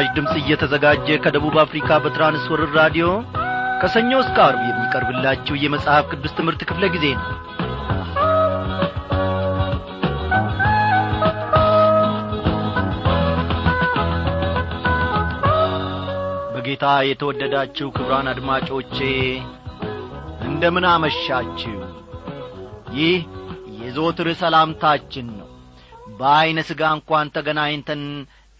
ይህ 0.00 0.06
ምስራች 0.06 0.16
ድምፅ 0.16 0.34
እየተዘጋጀ 0.40 1.06
ከደቡብ 1.24 1.54
አፍሪካ 1.62 1.88
በትራንስወርር 2.02 2.70
ራዲዮ 2.78 3.06
ከሰኞ 3.80 4.10
እስከ 4.22 4.36
አርብ 4.44 4.60
የሚቀርብላችሁ 4.66 5.54
የመጽሐፍ 5.60 6.04
ቅዱስ 6.12 6.32
ትምህርት 6.38 6.62
ክፍለ 6.68 6.84
ጊዜ 6.94 7.06
ነው። 7.14 7.26
በጌታ 16.54 16.86
የተወደዳችሁ 17.08 17.88
ክብራን 17.92 18.32
አድማጮቼ 18.32 18.96
እንደምን 20.48 20.88
አመሻችሁ? 20.90 21.76
ይህ 22.96 23.18
የዞትር 23.80 24.30
ሰላምታችን 24.42 25.28
ነው። 25.34 25.48
በዐይነ 26.18 26.60
ሥጋ 26.68 26.84
እንኳን 26.96 27.34
ተገናኝተን 27.36 28.04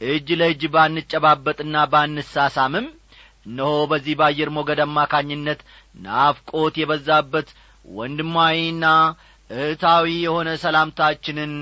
እጅ 0.00 0.28
ለእጅ 0.40 0.62
ባንጨባበጥና 0.74 1.76
ባንሳሳምም 1.92 2.86
እነሆ 3.46 3.72
በዚህ 3.90 4.14
በአየር 4.20 4.48
ሞገድ 4.56 4.80
አማካኝነት 4.84 5.60
ናፍቆት 6.04 6.74
የበዛበት 6.80 7.48
ወንድማዊና 7.94 8.86
እህታዊ 9.50 10.06
የሆነ 10.24 10.48
ሰላምታችንን 10.64 11.52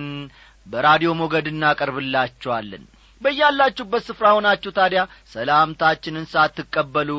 በራዲዮ 0.67 1.11
ሞገድ 1.21 1.47
እናቀርብላችኋለን። 1.53 2.83
በያላችሁበት 3.23 4.03
ስፍራ 4.09 4.27
ሆናችሁ 4.35 4.71
ታዲያ 4.77 5.01
ሰላምታችንን 5.33 6.27
ሳትቀበሉ 6.33 7.11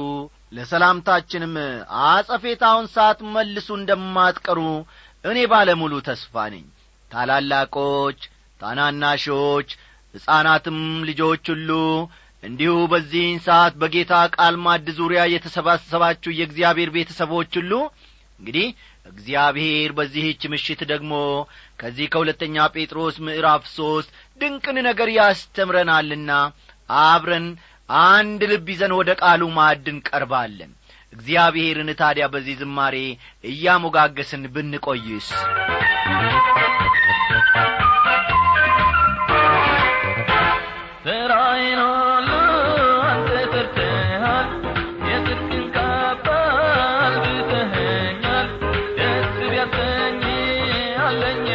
ለሰላምታችንም 0.58 1.56
አጸፌታውን 2.06 2.88
ሳትመልሱ 2.94 3.68
እንደማትቀሩ 3.80 4.60
እኔ 5.26 5.40
ባለሙሉ 5.52 5.94
ተስፋ 6.08 6.46
ነኝ። 6.54 6.66
ታላላቆች 7.12 8.20
ታናናሾች 8.62 9.70
ሕፃናትም 10.14 10.78
ልጆች 11.10 11.46
ሁሉ 11.54 11.72
እንዲሁ 12.44 12.74
በዚህን 12.92 13.40
ሰዓት 13.46 13.74
በጌታ 13.82 14.14
ቃል 14.36 14.56
ማድ 14.66 14.88
ዙሪያ 15.00 15.22
የተሰባሰባችሁ 15.32 16.32
የእግዚአብሔር 16.36 16.90
ቤተሰቦች 16.96 17.52
ሁሉ 17.60 17.74
እንግዲህ 18.40 18.68
እግዚአብሔር 19.06 19.92
በዚህች 19.98 20.42
ምሽት 20.52 20.82
ደግሞ 20.92 21.14
ከዚህ 21.80 22.08
ከሁለተኛ 22.14 22.66
ጴጥሮስ 22.76 23.16
ምዕራፍ 23.26 23.64
ሦስት 23.76 24.10
ድንቅን 24.42 24.78
ነገር 24.88 25.10
ያስተምረናልና 25.18 26.32
አብረን 27.04 27.48
አንድ 27.90 28.42
ልብ 28.52 28.68
ይዘን 28.74 28.94
ወደ 29.00 29.12
ቃሉ 29.22 29.44
ማዕድ 29.56 29.88
እንቀርባለን። 29.94 30.72
እግዚአብሔርን 31.14 31.90
ታዲያ 32.02 32.26
በዚህ 32.34 32.58
ዝማሬ 32.62 32.96
እያሞጋገስን 33.44 34.44
ብንቆይስ 34.56 35.30
አለኝ 51.10 51.49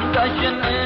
أنت 0.00 0.18
جنين 0.18 0.79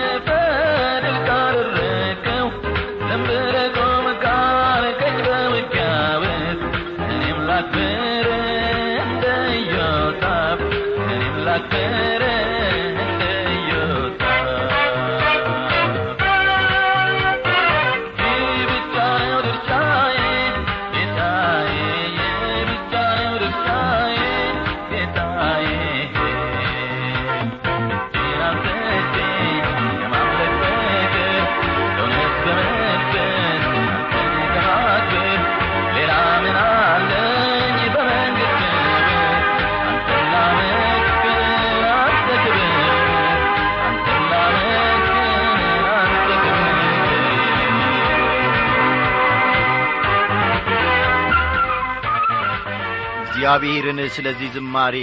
እግዚአብሔርን 53.56 53.98
ስለዚህ 54.14 54.48
ዝማሬ 54.54 54.96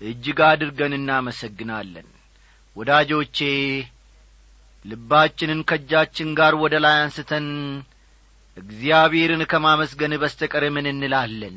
እጅግ 0.00 0.38
አድርገን 0.46 0.92
እናመሰግናለን። 0.96 2.08
ወዳጆቼ 2.76 3.38
ልባችንን 4.84 5.60
ከእጃችን 5.68 6.28
ጋር 6.38 6.54
ወደ 6.62 6.74
ላይ 6.84 6.96
አንስተን 6.98 7.46
እግዚአብሔርን 8.56 9.42
ከማመስገን 9.52 10.14
በስተቀር 10.22 10.66
ምን 10.76 10.88
እንላለን? 10.92 11.56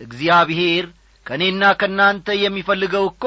እግዚአብሔር 0.00 0.86
ከእኔና 1.26 1.72
ከእናንተ 1.80 2.36
የሚፈልገው 2.42 3.06
እኮ 3.12 3.24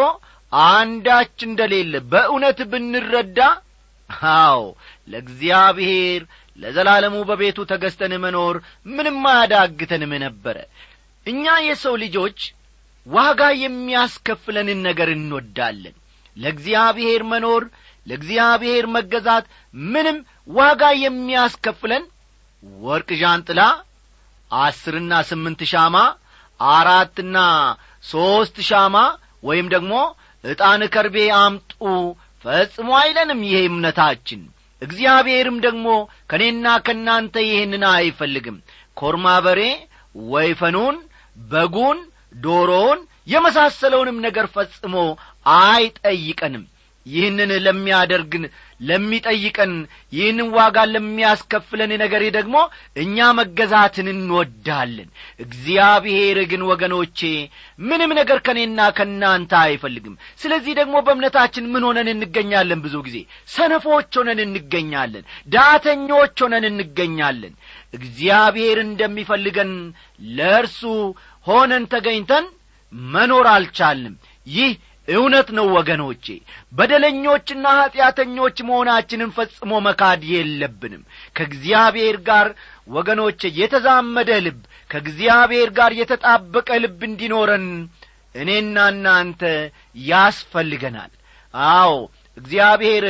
አንዳች 0.70 1.38
እንደሌለ 1.50 1.94
በእውነት 2.12 2.62
ብንረዳ? 2.72 3.40
አዎ 4.36 4.62
ለእግዚአብሔር 5.08 6.22
ለዘላለሙ 6.60 7.16
በቤቱ 7.30 7.60
ተገዝተን 7.72 8.14
መኖር 8.24 8.56
ምንም 8.88 9.18
አያዳግተንም 9.32 10.12
ነበረ 10.24 10.58
እኛ 11.26 11.46
የሰው 11.66 11.96
ልጆች 12.04 12.40
ዋጋ 13.08 13.42
የሚያስከፍለንን 13.64 14.80
ነገር 14.88 15.10
እንወዳለን። 15.16 15.96
ለእግዚአብሔር 16.38 17.22
መኖር 17.32 17.64
ለእግዚአብሔር 18.08 18.86
መገዛት 18.96 19.46
ምንም 19.74 20.18
ዋጋ 20.50 20.84
የሚያስከፍለን 21.04 22.04
ወርቅ 22.82 23.10
ዣንጥላ 23.22 23.62
አስርና 24.52 25.14
ስምንት 25.30 25.62
ሻማ 25.72 25.96
አራትና 26.60 27.38
ሦስት 28.04 28.58
ሻማ 28.68 28.98
ወይም 29.44 29.68
ደግሞ 29.74 29.94
ዕጣን 30.44 30.82
ከርቤ 30.94 31.18
አምጡ። 31.38 31.72
ፈጽሞ 32.46 32.90
አይለንም 33.00 33.40
ይሄ 33.48 33.58
እምነታችን። 33.70 34.42
እግዚአብሔርም 34.82 35.58
ደግሞ 35.66 35.88
ከእኔና 36.30 36.68
ከእናንተ 36.86 37.36
ይህንን 37.48 37.84
አይፈልግም። 37.94 38.58
ኮርማ 38.98 39.28
በሬ 39.46 39.62
ወይፈኑን 40.30 40.98
በጉን 41.36 42.00
ዶሮውን 42.44 43.02
የመሳሰለውንም 43.28 44.18
ነገር 44.26 44.48
ፈጽሞ 44.56 44.96
አይጠይቀንም። 45.60 46.64
ይህንን 47.06 47.52
ለሚያደርግን 47.66 48.44
ለሚጠይቀን 48.82 49.74
ይህንን 50.14 50.48
ዋጋ 50.56 50.78
ለሚያስከፍለን 50.94 51.92
ነገር 52.02 52.24
ደግሞ 52.38 52.56
እኛ 53.04 53.28
መገዛትን 53.40 54.08
እንወዳለን። 54.14 55.10
እግዚአብሔር 55.46 56.38
ግን 56.52 56.62
ወገኖቼ 56.72 57.20
ምንም 57.80 58.12
ነገር 58.20 58.40
ከእኔና 58.46 58.88
ከእናንተ 58.98 59.54
አይፈልግም። 59.62 60.16
ስለዚህ 60.42 60.74
ደግሞ 60.82 60.96
በእምነታችን 61.06 61.70
ምን 61.74 61.86
ሆነን 61.88 62.10
እንገኛለን? 62.16 62.82
ብዙ 62.86 62.96
ጊዜ 63.08 63.18
ሰነፎች 63.50 64.12
ሆነን 64.20 64.42
እንገኛለን 64.46 65.26
ዳተኞች 65.56 66.36
ሆነን 66.46 66.68
እንገኛለን 66.72 67.54
እግዚአብሔር 67.96 68.78
እንደሚፈልገን 68.84 69.72
ለእርሱ 70.32 70.82
ሆነን 71.48 71.86
ተገኝተን 71.92 72.46
መኖር 73.12 73.48
አልቻልንም። 73.52 74.16
ይህ 74.48 74.72
እውነት 75.08 75.48
ነው 75.58 75.66
ወገኖቼ። 75.76 76.26
በደለኞችና 76.74 77.66
ኀጢአተኞች 77.80 78.58
መሆናችንን 78.68 79.34
ፈጽሞ 79.36 79.72
መካድ 79.88 80.22
የለብንም። 80.32 81.04
ከእግዚአብሔር 81.36 82.18
ጋር 82.30 82.48
ወገኖቼ 82.90 83.42
የተዛመደ 83.60 84.32
ልብ 84.46 84.60
ከእግዚአብሔር 84.90 85.70
ጋር 85.78 85.94
የተጣበቀ 86.00 86.70
ልብ 86.84 87.00
እንዲኖረን 87.10 87.68
እኔና 88.36 88.78
እናንተ 88.94 89.42
ያስፈልገናል። 90.10 91.12
አዎ 91.74 91.94
እግዚአብሔር 92.38 93.06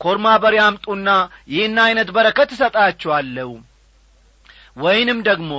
ኮርማ 0.00 0.26
በሬ 0.42 0.56
አምጡና 0.66 1.08
ይህን 1.52 1.76
ዐይነት 1.82 2.08
በረከት 2.16 2.50
እሰጣችኋለሁ 2.54 3.50
ወይንም 4.76 5.18
ደግሞ 5.26 5.52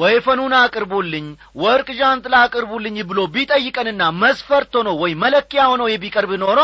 ወይፈኑን 0.00 0.54
አቅርቡልኝ 0.58 1.26
ወርቅ 1.60 1.88
ዣንጥላ 2.00 2.34
አቅርቡልኝ 2.46 2.96
ብሎ 3.10 3.20
ቢጠይቀንና 3.34 4.02
መስፈርት 4.22 4.72
ሆኖ 4.78 4.90
ወይ 5.02 5.12
መለኪያ 5.22 5.62
ሆኖ 5.70 5.84
ቢቀርብ 6.02 6.32
ኖሮ 6.42 6.60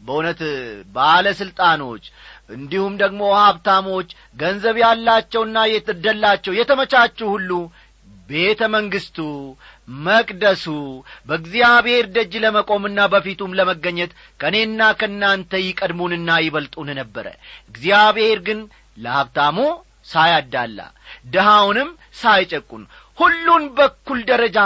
በእውነት 0.00 0.40
ባለሥልጣኖች 0.96 2.04
እንዲሁም 2.56 2.94
ደግሞ 3.00 3.20
ሀብታሞች 3.38 4.08
ገንዘብ 4.36 4.76
ያላቸውና 4.82 5.58
የተደላቸው 5.72 6.52
የተመቻቹ 6.58 7.18
ሁሉ 7.32 7.50
ቤተ 8.28 8.62
መንግሥቱ 8.74 9.18
መቅደሱ 10.06 10.64
በእግዚአብሔር 11.28 12.06
ደጅ 12.16 12.32
ለመቆምና 12.44 13.00
በፊቱም 13.12 13.56
ለመገኘት 13.58 14.10
ከእኔና 14.40 14.80
ከእናንተ 15.00 15.60
ይቀድሙንና 15.64 16.30
ይበልጡን 16.44 16.90
ነበረ። 17.00 17.26
እግዚአብሔር 17.70 18.40
ግን 18.48 18.60
ለሀብታሙ 18.96 19.56
ሳያዳላ 20.08 20.78
ድሃውንም 21.26 21.90
ሳይጨቁን 22.20 22.82
ሁሉን 23.18 23.64
በኩል 23.78 24.20
ደረጃ 24.30 24.58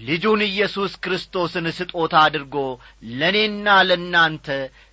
ልጁን 0.00 0.40
ኢየሱስ 0.46 0.92
ክርስቶስን 1.04 1.66
ስጦታ 1.76 2.14
አድርጎ 2.26 2.54
ለእኔና 3.18 3.68
ለእናንተ 3.88 4.46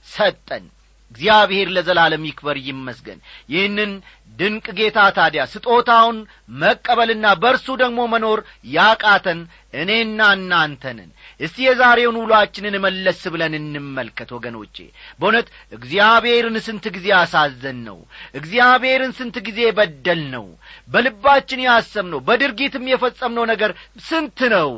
ሰጠን። 0.08 0.66
እግዚአብሔር 1.12 1.68
ለዘላለም 1.76 2.24
ይክበር 2.28 2.58
ይመስገን። 2.68 3.20
ይህንን 3.50 3.92
ድንቅ 4.32 4.66
ጌታ 4.78 5.00
ታዲያ 5.16 5.42
ስጦታውን 5.52 6.18
መቀበልና 6.62 7.26
በርሱ 7.42 7.68
ደግሞ 7.82 8.00
መኖር 8.12 8.40
ያቃተን 8.76 9.40
እኔና 9.74 10.20
እናንተንን 10.38 11.10
እስቲ 11.40 11.58
የዛሬውን 11.66 12.18
ውሏችንን 12.22 12.76
መለስ 12.86 13.22
ብለን 13.34 13.54
እንመልከት 13.60 14.30
ወገኖቼ። 14.36 14.76
በእውነት 15.20 15.48
እግዚአብሔርን 15.78 16.58
ስንት 16.66 16.86
ጊዜ 16.96 17.08
አሳዘን 17.20 17.80
ነው! 17.88 17.98
እግዚአብሔርን 18.40 19.14
ስንት 19.20 19.38
ጊዜ 19.48 19.60
በደል 19.78 20.24
ነው! 20.36 20.46
በልባችን 20.90 21.66
ያሰብነው 21.68 22.22
በድርጊትም 22.28 22.90
የፈጸምነው 22.92 23.46
ነገር 23.52 23.74
ስንት 24.06 24.40
ነው! 24.56 24.72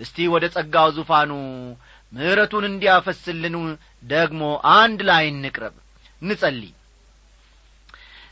እስቲ 0.00 0.26
ወደ 0.32 0.44
ጸጋው 0.54 0.88
ዙፋኑ 0.96 1.32
ምሕረቱን 2.12 2.64
እንዲያፈስልን 2.68 3.54
ደግሞ 4.10 4.42
አንድ 4.74 5.00
ላይ 5.08 5.24
እንቅረብ። 5.30 5.76
እንጸልይ 6.22 6.72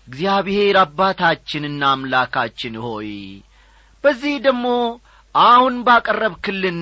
እግዚአብሔር 0.09 0.77
አባታችንና 0.81 1.83
አምላካችን 1.93 2.75
ሆይ 2.85 3.11
በዚህ 4.05 4.35
ደግሞ 4.47 4.67
አሁን 5.35 5.75
ባቀረብክልን 5.87 6.81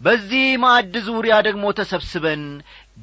በዚህ 0.00 0.46
ማዕድ 0.62 0.94
ዙሪያ 1.06 1.34
ደግሞ 1.46 1.64
ተሰብስበን 1.78 2.42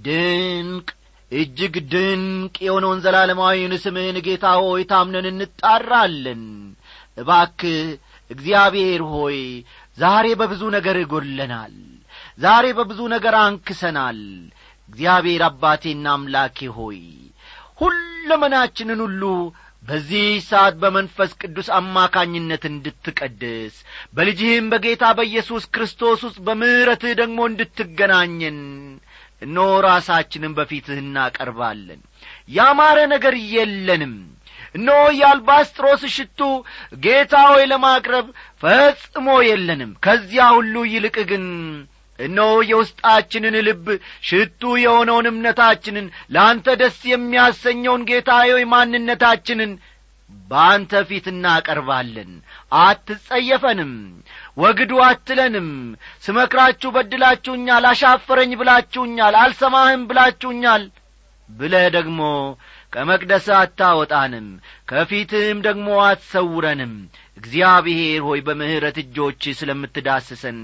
ድንቅ 0.06 0.88
እጅግ 1.32 1.76
ድንቅ 1.92 2.56
የሆነውን 2.66 3.02
ዘላለማዊን 3.06 3.74
ስምህን 3.84 4.18
ጌታ 4.28 4.46
ሆይ 4.62 4.84
ታምነን 4.92 5.28
እንጣራለን። 5.32 6.44
እባክህ 7.18 7.78
እግዚአብሔር 8.32 9.02
ሆይ 9.14 9.38
ዛሬ 9.98 10.28
በብዙ 10.40 10.64
ነገር 10.78 10.98
እጐድለናል 11.04 11.76
ዛሬ 12.40 12.66
በብዙ 12.78 13.00
ነገር 13.16 13.36
አንክሰናል። 13.40 14.20
እግዚአብሔር 14.90 15.44
አባቴና 15.50 16.06
አምላኬ 16.16 16.68
ሆይ 16.78 17.02
ሁለመናችንን 18.30 19.00
ሁሉ 19.04 19.24
በዚህ 19.84 20.26
ሰዓት 20.48 20.76
በመንፈስ 20.82 21.32
ቅዱስ 21.42 21.68
አማካኝነት 21.78 22.64
እንድትቀድስ 22.70 23.76
በልጅህም 24.16 24.66
በጌታ 24.74 25.04
በኢየሱስ 25.18 25.64
ክርስቶስ 25.76 26.20
ውስጥ 26.28 26.38
በምሕረትህ 26.48 27.14
ደግሞ 27.22 27.40
እንድትገናኘን 27.50 28.60
እነሆ 29.42 29.68
ራሳችንን 29.88 30.54
በፊትህ 30.58 31.00
እናቀርባለን። 31.04 32.02
ያማረ 32.50 32.98
ነገር 33.14 33.36
የለንም። 33.54 34.14
እነሆ 34.76 35.00
የአልባስጥሮስ 35.20 36.04
ሽቱ 36.16 36.40
ጌታ 37.04 37.36
ሆይ 37.50 37.66
ለማቅረብ 37.72 38.28
ፈጽሞ 38.64 39.28
የለንም። 39.50 39.94
ከዚያ 40.06 40.50
ሁሉ 40.58 40.76
ይልቅ 40.94 41.18
ግን 41.32 41.46
እነሆ 42.20 42.50
የውስጣችንን 42.70 43.56
ልብ 43.68 43.86
ሽቱ 44.28 44.62
የሆነውን 44.84 45.30
እምነታችንን 45.32 46.08
ለአንተ 46.34 46.76
ደስ 46.82 47.00
የሚያሰኘውን 47.12 48.04
ጌታ 48.10 48.32
ሆይ 48.48 48.66
ማንነታችንን 48.74 49.72
በአንተ 50.50 51.02
ፊት 51.10 51.26
እናቀርባለን። 51.32 52.32
አትጸየፈንም 52.80 53.94
ወግዱ 54.58 54.92
አትለንም። 55.06 55.70
ስመክራችሁ 56.26 56.90
በድላችሁኛል 56.96 57.86
አሻፈረኝ 57.92 58.52
ብላችሁኛል 58.60 59.36
አልሰማህም 59.42 60.04
ብላችሁኛል 60.10 60.84
ብለ 61.50 61.76
ደግሞ 61.96 62.20
ከመቅደስ 62.94 63.48
አታወጣንም 63.58 64.48
ከፊትህም 64.90 65.60
ደግሞ 65.66 65.88
አትሰውረንም 66.06 66.94
እግዚአብሔር 67.40 68.22
ሆይ 68.28 68.40
በምሕረት 68.48 68.98
እጆች 69.04 69.44
ስለምትዳስሰን 69.60 70.60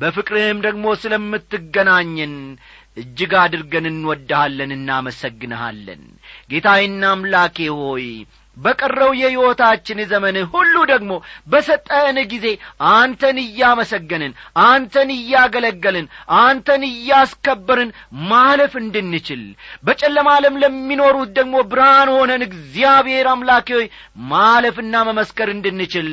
በፍቅርህም 0.00 0.58
ደግሞ 0.66 0.86
ስለምትገናኘን 1.02 2.34
እጅግ 2.96 3.32
አድርገን 3.40 3.86
እንወድሃለን 3.90 4.70
እናመሰግንሃለን 4.76 6.02
ጌታዬና 6.52 7.04
አምላኬ 7.12 7.58
ሆይ 7.80 8.06
በቀረው 8.56 9.10
የሕይወታችን 9.18 9.98
ዘመን 10.10 10.36
ሁሉ 10.52 10.74
ደግሞ 10.90 11.12
በሰጠህን 11.52 12.18
ጊዜ 12.32 12.46
አንተን 12.92 13.38
እያመሰገንን 13.44 14.32
አንተን 14.66 15.10
እያገለገልን 15.16 16.06
አንተን 16.40 16.84
እያስከበርን 16.90 17.90
ማለፍ 18.30 18.74
እንድንችል 18.82 19.42
በጨለማ 19.84 20.28
ዓለም 20.36 20.58
ለሚኖሩት 20.62 21.32
ደግሞ 21.38 21.56
ብርሃን 21.70 22.10
ሆነን 22.16 22.44
እግዚአብሔር 22.48 23.28
አምላኬ 23.32 23.68
ሆይ 23.78 23.88
ማለፍና 24.30 25.04
መመስከር 25.08 25.50
እንድንችል 25.54 26.10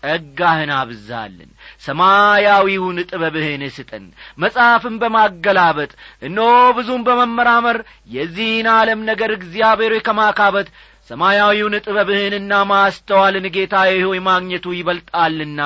ጸጋህን 0.00 0.70
አብዛልን 0.76 1.50
ሰማያዊውን 1.86 2.98
ጥበብህን 3.08 3.62
ስጠን 3.76 4.04
መጽሐፍን 4.42 4.94
በማገላበጥ 5.02 5.90
እነሆ 6.22 6.48
ብዙም 6.76 7.04
በመመራመር 7.06 7.78
የዚህን 8.14 8.68
ዓለም 8.74 9.00
ነገር 9.10 9.32
እግዚአብሔር 9.36 9.94
ከማካበት 10.08 10.68
ሰማያዊውን 11.10 11.74
ጥበብህንና 11.84 12.52
ማስተዋልን 12.70 13.46
ጌታዬ 13.54 13.92
ሆይ 14.04 14.20
ማግኘቱ 14.26 14.66
ይበልጣልና። 14.74 15.60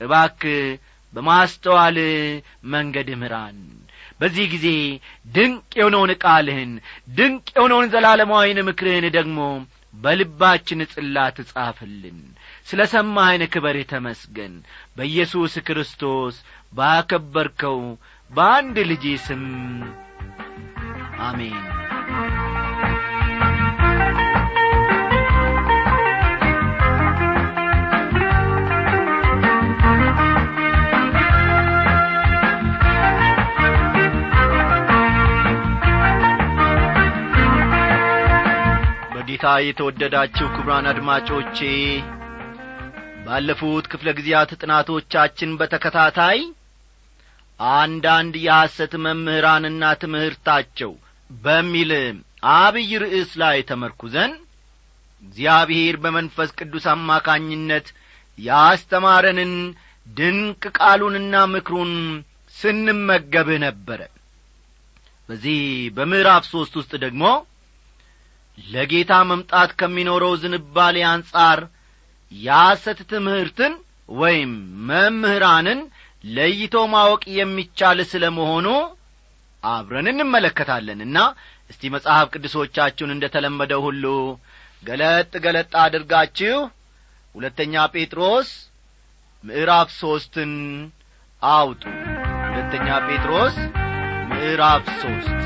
እባክ 0.00 0.42
በማስተዋል 1.12 1.98
መንገድ 2.72 3.08
ምራን። 3.20 3.58
በዚህ 4.20 4.46
ጊዜ 4.54 4.66
ድንቅ 5.34 5.70
የሆነውን 5.78 6.12
ቃልህን 6.24 6.72
ድንቅ 7.16 7.46
የሆነውን 7.52 7.90
ዘላለማዊን 7.94 8.58
ምክርህን 8.68 9.06
ደግሞ 9.16 9.38
በልባችን 9.94 10.80
ጽላት 10.92 11.38
ጻፍልን። 11.50 12.18
ስለ 12.68 12.80
ሰማህን 12.92 13.44
ክበር 13.54 13.78
ተመስገን። 13.92 14.54
በኢየሱስ 14.96 15.54
ክርስቶስ 15.68 16.36
ባከበርከው 16.72 17.80
በአንድ 18.30 18.78
ልጅ 18.90 19.06
ስም 19.26 19.44
አሜን 21.22 21.58
በጌታ 39.42 39.60
የተወደዳችሁ 39.64 40.46
ክቡራን 40.54 40.86
አድማጮቼ 40.90 41.58
ባለፉት 43.24 43.84
ክፍለ 43.92 44.08
ጊዜያት 44.18 44.50
ጥናቶቻችን 44.58 45.50
በተከታታይ 45.60 46.40
አንዳንድ 47.60 48.34
የሐሰት 48.42 48.94
መምህራንና 49.04 49.82
ትምህርታቸው 50.02 50.92
በሚል 51.30 51.92
አብይ 52.54 52.92
ርዕስ 53.04 53.30
ላይ 53.42 53.58
ተመርኩዘን 53.70 54.34
እግዚአብሔር 55.22 55.96
በመንፈስ 56.04 56.52
ቅዱስ 56.58 56.86
አማካኝነት 56.94 57.88
ያስተማረንን 58.38 59.54
ድንቅ 60.06 60.64
ቃሉንና 60.80 61.44
ምክሩን 61.54 61.94
ስንመገብ 62.54 63.50
ነበረ። 63.66 64.00
በዚህ 65.28 65.60
በምዕራፍ 65.96 66.44
ሦስት 66.52 66.76
ውስጥ 66.80 66.92
ደግሞ 67.06 67.24
ለጌታ 68.66 69.12
መምጣት 69.30 69.70
ከሚኖረው 69.80 70.32
ዝንባሌ 70.42 70.96
አንጻር 71.10 71.60
የሐሰት 72.32 73.00
ትምህርትን 73.12 73.72
ወይም 74.14 74.52
መምህራንን 74.88 75.80
ለይቶ 76.28 76.76
ማወቅ 76.94 77.22
የሚቻል 77.36 77.98
ስለ 78.10 78.24
መሆኑ 78.38 78.66
አብረን 79.62 80.08
እንመለከታለንና 80.12 81.18
እስቲ 81.70 81.90
መጽሐፍ 81.94 82.26
ቅዱሶቻችሁን 82.34 83.14
እንደ 83.14 83.24
ተለመደው 83.34 83.82
ሁሉ 83.86 84.04
ገለጥ 84.82 85.32
ገለጥ 85.44 85.72
አድርጋችሁ 85.82 86.56
ሁለተኛ 87.34 87.82
ጴጥሮስ 87.94 88.50
ምዕራፍ 89.44 89.90
ሦስትን 90.00 90.52
አውጡ። 91.42 91.82
ሁለተኛ 92.48 92.88
ጴጥሮስ 93.08 93.56
ምዕራፍ 94.30 94.86
ሦስት 95.02 95.38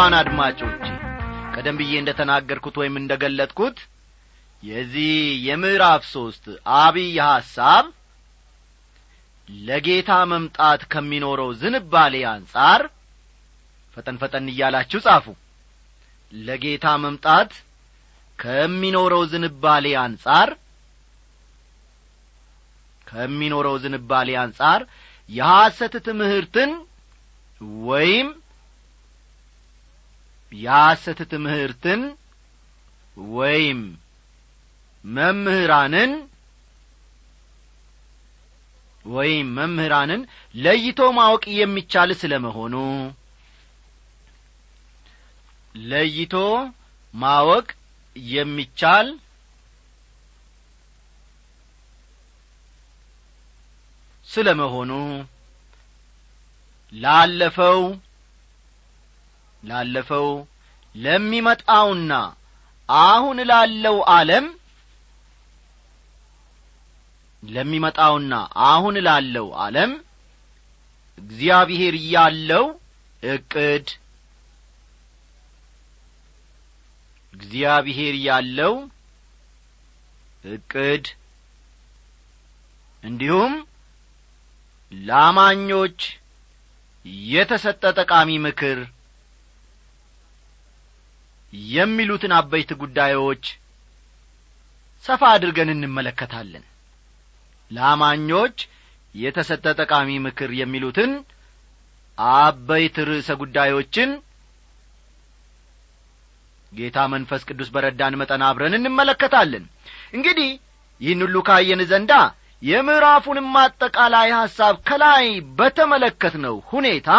ክቡራን 0.00 0.16
አድማጮቼ 0.18 0.84
ቀደም 1.54 1.78
ብዬ 1.78 1.92
እንደ 2.00 2.10
ተናገርኩት 2.18 2.76
ወይም 2.80 2.94
እንደ 3.00 3.12
ገለጥኩት 3.22 3.78
የዚህ 4.62 5.10
የምዕራፍ 5.46 6.02
ሦስት 6.12 6.44
አብይ 6.76 7.18
ሐሳብ 7.24 7.84
ለጌታ 9.48 10.10
መምጣት 10.32 10.80
ከሚኖረው 10.94 11.50
ዝንባሌ 11.62 12.22
አንጻር 12.32 12.82
ፈጠን 13.96 14.18
ፈጠን 14.22 14.48
እያላችሁ 14.54 15.00
ጻፉ። 15.06 15.26
ለጌታ 16.32 16.96
መምጣት 17.04 17.52
ከሚኖረው 18.38 19.24
ዝንባሌ 19.32 19.94
አንጻር 20.06 20.50
ከሚኖረው 23.06 23.78
ዝንባሌ 23.84 24.30
አንጻር 24.44 24.82
የሐሰት 25.28 25.96
ትምህርትን 26.08 26.72
ወይም 27.84 28.30
የሐሰት 30.60 31.20
ትምህርትን 31.32 32.00
ወይም 33.34 33.80
መምህራንን 35.04 36.12
ወይም 39.04 39.48
መምህራንን 39.58 40.22
ለይቶ 40.54 41.00
ማወቅ 41.18 41.44
የሚቻል 41.60 42.10
ስለ 42.22 42.34
መሆኑ 42.44 42.74
ለይቶ 45.74 46.34
ማወቅ 47.14 47.66
የሚቻል 48.16 49.08
ስለ 54.28 54.48
መሆኑ 54.60 54.90
ላለፈው 56.92 57.80
ላለፈው 59.62 60.28
ለሚመጣውና 60.94 62.12
አሁን 62.88 63.38
ላለው 63.50 63.96
ዓለም 64.12 64.46
ለሚመጣውና 67.42 68.34
አሁን 68.68 68.96
ላለው 69.06 69.48
ዓለም 69.64 69.92
እግዚአብሔር 71.18 71.94
ያለው 72.14 72.64
ዕቅድ 73.22 73.86
እግዚአብሔር 77.34 78.14
ያለው 78.26 78.74
ዕቅድ 80.44 81.04
እንዲሁም 83.02 83.52
ለአማኞች 84.92 86.00
የተሰጠ 87.28 87.84
ጠቃሚ 88.00 88.30
ምክር 88.46 88.78
የሚሉትን 91.52 92.32
አበይት 92.38 92.70
ጉዳዮች 92.82 93.44
ሰፋ 95.04 95.22
አድርገን 95.34 95.70
እንመለከታለን። 95.74 96.64
ለአማኞች 97.70 98.56
የተሰጠ 99.14 99.66
ጠቃሚ 99.80 100.10
ምክር 100.26 100.50
የሚሉትን 100.58 101.12
አበይት 102.18 102.96
ርዕሰ 103.08 103.30
ጉዳዮችን 103.42 104.10
ጌታ 106.72 106.98
መንፈስ 107.14 107.42
ቅዱስ 107.48 107.68
በረዳን 107.74 108.18
መጠን 108.20 108.42
አብረን 108.48 108.74
እንመለከታለን። 108.78 109.64
እንግዲህ 110.12 110.50
ይህን 111.00 111.22
ሁሉ 111.24 111.36
ካየን 111.48 111.82
ዘንዳ 111.90 112.12
የምዕራፉንም 112.62 113.50
አጠቃላይ 113.60 114.30
ሐሳብ 114.38 114.74
ከላይ 114.88 115.26
በተመለከትነው 115.58 116.56
ሁኔታ 116.72 117.10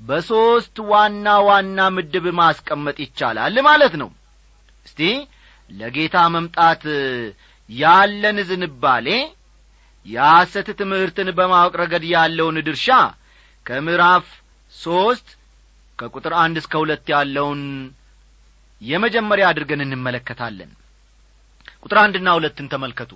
በሦስት 0.00 0.76
ዋና 0.90 1.26
ዋና 1.46 1.78
ምድብ 1.96 2.26
ማስቀመጥ 2.38 2.96
ይቻላል 3.04 3.56
ማለት 3.66 3.94
ነው። 4.02 4.10
እስቲ 4.86 5.00
ለጌታ 5.70 6.16
መምጣት 6.34 6.84
ያለን 7.68 8.38
ዝንባሌ 8.48 9.08
የሐሰት 10.06 10.68
ትምህርትን 10.78 11.28
በማወቅ 11.38 11.74
ረገድ 11.80 12.04
ያለውን 12.12 12.56
ድርሻ 12.66 12.88
ከምዕራፍ 13.66 14.26
ሦስት 14.74 15.28
ከቁጥር 15.98 16.34
አንድ 16.42 16.56
እስከ 16.60 16.72
ሁለት 16.82 17.06
ያለውን 17.14 17.62
የመጀመሪያ 18.82 19.46
አድርገን 19.50 19.84
እንመለከታለን። 19.86 20.70
ቁጥር 21.82 21.98
አንድና 22.02 22.28
ሁለትን 22.36 22.70
ተመልከቱ። 22.72 23.12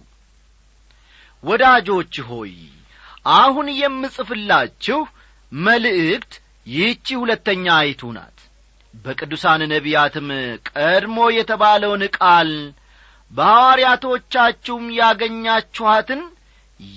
ወዳጆች 1.44 2.14
ሆይ 2.28 2.52
አሁን 3.34 3.66
የምጽፍላችሁ 3.80 5.00
መልእክት 5.52 6.32
ይህቺ 6.66 7.06
ሁለተኛ 7.22 7.66
አይቱ 7.80 8.02
ናት። 8.16 8.38
በቅዱሳን 8.94 9.62
ነቢያትም 9.72 10.28
ቀድሞ 10.70 11.16
የተባለውን 11.36 12.02
ቃል 12.16 12.50
በሐዋርያቶቻችሁም 13.30 14.84
ያገኛችኋትን 14.98 16.22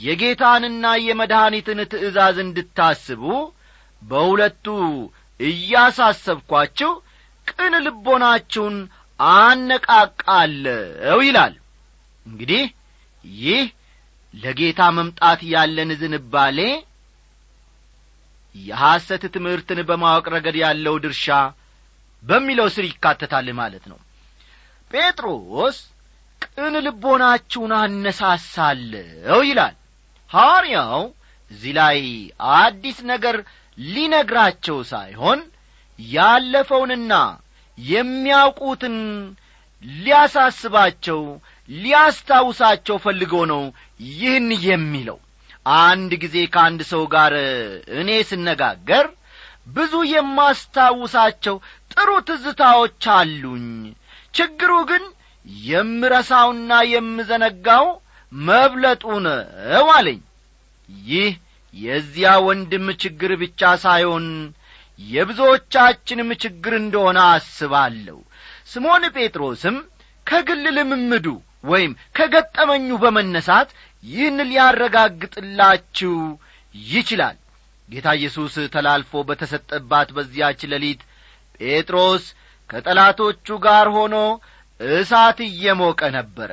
የጌታንና 0.01 0.85
የመድኃኒትን 1.03 1.79
ትእዛዝ 1.91 2.37
እንድታስቡ 2.43 3.23
በሁለቱ 4.01 4.65
እያሳሰብኳችሁ 5.39 6.91
ቅን 7.47 7.73
ልቦናችሁን 7.85 8.77
አነቃቃለሁ 9.19 11.17
ይላል። 11.27 11.53
እንግዲህ 12.25 12.63
ይህ 13.41 13.63
ለጌታ 14.33 14.81
መምጣት 14.97 15.41
ያለን 15.53 15.91
ዝንባሌ 16.01 16.59
የሐሰት 18.65 19.23
ትምህርትን 19.35 19.79
በማወቅ 19.89 20.25
ረገድ 20.33 20.57
ያለው 20.61 20.95
ድርሻ 21.03 21.27
በሚለው 22.23 22.67
ስር 22.75 22.85
ይካተታል 22.87 23.47
ማለት 23.59 23.83
ነው። 23.91 23.99
ጴጥሮስ 24.91 25.77
ቅን 26.41 26.73
ልቦናችሁን 26.85 27.71
አነሳሳለሁ 27.79 29.37
ይላል። 29.47 29.75
ሐዋርያው 30.31 31.01
እዚህ 31.51 31.73
ላይ 31.77 31.99
አዲስ 32.57 32.97
ነገር 33.11 33.35
ሊነግራቸው 33.77 34.77
ሳይሆን 34.91 35.39
ያለፈውንና 35.99 37.13
የሚያውቁትን 37.77 38.97
ሊያሳስባቸው 39.99 41.19
ሊያስታውሳቸው 41.69 42.97
ፈልጎ 43.03 43.33
ነው 43.51 43.63
ይህን 44.09 44.47
የሚለው 44.65 45.17
አንድ 45.77 46.11
ጊዜ 46.23 46.35
ከአንድ 46.53 46.81
ሰው 46.91 47.03
ጋር 47.13 47.33
እኔ 47.99 48.09
ስነጋገር 48.29 49.05
ብዙ 49.69 49.93
የማስታውሳቸው 50.11 51.55
ጥሩ 51.93 52.09
ትዝታዎች 52.27 53.05
አሉኝ። 53.15 53.65
ችግሩ 54.33 54.71
ግን 54.89 55.03
የምረሳውና 55.65 56.71
የምዘነጋው 56.93 57.85
መብለጡ 58.31 59.03
ነው 59.25 59.87
አለኝ። 59.95 60.19
ይህ 61.09 61.31
የዚያ 61.73 62.29
ወንድም 62.45 62.85
ችግር 63.03 63.31
ብቻ 63.41 63.61
ሳይሆን 63.83 64.27
የብዙዎቻችንም 64.99 66.29
ችግር 66.43 66.73
እንደሆነ 66.77 67.19
አስባለሁ። 67.33 68.17
ስሞን 68.71 69.03
ጴጥሮስም 69.15 69.75
ከግል 70.27 70.63
ልምምዱ 70.77 71.27
ወይም 71.63 71.91
ከገጠመኙ 72.17 72.89
በመነሳት 73.03 73.69
ይህን 74.07 74.37
ሊያረጋግጥላችሁ 74.49 76.15
ይችላል። 76.89 77.37
ጌታ 77.89 78.07
ኢየሱስ 78.19 78.55
ተላልፎ 78.73 79.11
በተሰጠባት 79.27 80.09
በዚያች 80.15 80.61
ሌሊት 80.71 81.01
ጴጥሮስ 81.59 82.23
ከጠላቶቹ 82.69 83.57
ጋር 83.65 83.87
ሆኖ 83.95 84.15
እሳት 84.79 85.37
እየሞቀ 85.47 86.01
ነበረ። 86.17 86.51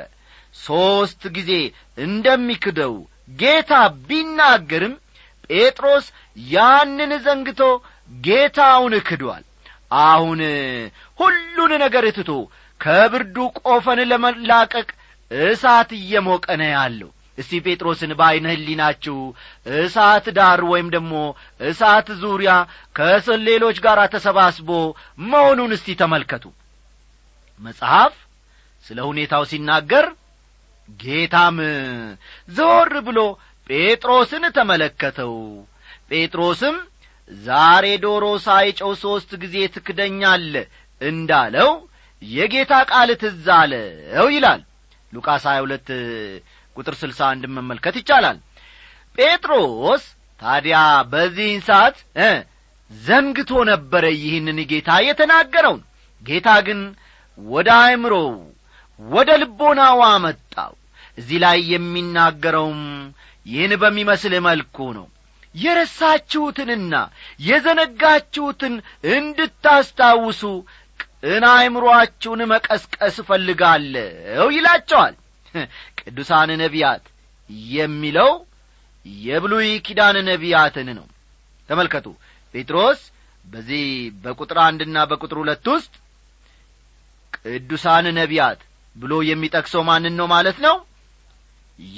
ሦስት 0.59 1.23
ጊዜ 1.37 1.51
እንደሚክደው 1.99 2.95
ጌታ 3.39 3.73
ቢናገርም 4.09 4.95
ጴጥሮስ 5.51 6.07
ያንን 6.53 7.13
ዘንግቶ 7.25 7.61
ጌታውን 8.21 8.95
ክዷል። 9.09 9.45
አሁን 10.05 10.41
ሁሉን 11.19 11.73
ነገር 11.85 12.05
ትቶ 12.17 12.31
ከብርዱ 12.81 13.37
ቆፈን 13.63 14.01
ለመላቀቅ 14.11 14.89
እሳት 15.31 15.91
እየሞቀ 15.99 16.45
ያለው 16.69 17.11
እስቲ 17.39 17.53
ጴጥሮስን 17.65 18.13
በዐይነ 18.19 18.47
ህሊናችሁ 18.53 19.17
እሳት 19.79 20.27
ዳር 20.37 20.61
ወይም 20.73 20.89
ደግሞ 20.95 21.15
እሳት 21.69 22.09
ዙሪያ 22.23 22.53
ከሰሌሎች 22.97 23.79
ጋር 23.87 24.01
ተሰባስቦ 24.15 24.69
መሆኑን 25.27 25.73
እስቲ 25.77 25.97
ተመልከቱ። 26.03 26.45
መጽሐፍ 27.61 28.15
ስለ 28.85 28.99
ሁኔታው 29.11 29.43
ሲናገር 29.51 30.07
ጌታም 31.01 31.59
ዘወር 32.49 32.93
ብሎ 33.07 33.19
ጴጥሮስን 33.71 34.45
ተመለከተው። 34.57 35.35
ጴጥሮስም 36.11 36.77
ዛሬ 37.31 37.85
ዶሮ 38.03 38.25
ሳይጨው 38.47 38.91
ሦስት 39.03 39.31
ጊዜ 39.43 39.57
ትክደኛለ 39.77 40.55
እንዳለው 41.01 41.71
የጌታ 42.23 42.73
ቃል 42.91 43.11
ትዝ 43.23 43.47
ይላል። 44.31 44.61
ሉቃስ 45.13 45.45
22 45.49 45.91
ቁጥር 46.77 46.95
61 47.01 47.49
መመልከት 47.57 47.95
ይቻላል። 48.01 48.39
ጴጥሮስ 49.19 50.05
ታዲያ 50.41 50.77
በዚህን 51.13 51.61
ሰዓት 51.69 51.97
ዘንግቶ 52.91 53.51
ነበረ 53.71 54.05
ይህንን 54.19 54.59
ጌታ 54.73 54.91
የተናገረውን። 55.07 55.83
ጌታ 56.23 56.49
ግን 56.67 56.81
ወደ 57.39 57.69
አእምሮው 57.81 58.29
ወደ 59.01 59.31
ልቦናው 59.43 59.99
አመጣው። 60.09 60.73
እዚህ 61.19 61.39
ላይ 61.45 61.59
የሚናገረውም 61.73 62.83
ይህን 63.47 63.73
በሚመስል 63.83 64.35
መልኩ 64.47 64.77
ነው። 64.99 65.07
የረሳችሁትንና 65.55 66.95
የዘነጋችሁትን 67.49 68.75
እንድታስታውሱ 69.17 70.43
ቅን 71.01 71.45
አእምሮአችሁን 71.51 72.41
መቀስቀስ 72.53 73.17
እፈልጋለሁ 73.23 74.47
ይላቸዋል 74.57 75.15
ቅዱሳን 76.07 76.51
ነቢያት 76.63 77.05
የሚለው 77.73 78.31
የብሉይ 79.25 79.71
ኪዳን 79.87 80.17
ነቢያትን 80.29 80.89
ነው። 80.99 81.07
ተመልከቱ። 81.69 82.07
ጴጥሮስ 82.55 83.01
በዚህ 83.45 83.85
በቁጥር 84.23 84.59
አንድና 84.67 84.97
በቁጥር 85.11 85.39
ሁለት 85.43 85.67
ውስጥ 85.73 85.93
ቅዱሳን 87.39 88.07
ነቢያት 88.19 88.61
ብሎ 88.97 89.13
የሚጠቅሰው 89.29 89.83
ማንን 89.89 90.15
ነው 90.21 90.27
ማለት 90.33 90.59
ነው? 90.67 90.77